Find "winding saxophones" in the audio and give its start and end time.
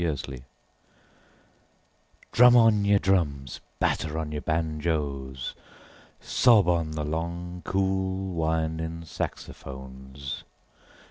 8.33-10.43